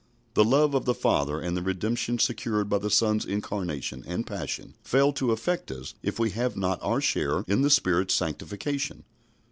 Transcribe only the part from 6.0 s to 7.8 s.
if we have not our share in the